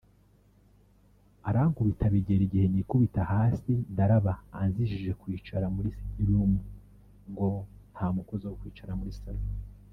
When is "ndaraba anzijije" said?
3.93-5.11